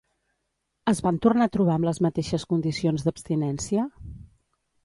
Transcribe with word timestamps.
Es 0.91 1.01
van 1.07 1.19
tornar 1.25 1.47
a 1.49 1.51
trobar 1.57 1.75
amb 1.79 1.87
les 1.89 2.01
mateixes 2.07 2.47
condicions 2.55 3.07
d'abstinència? 3.09 3.89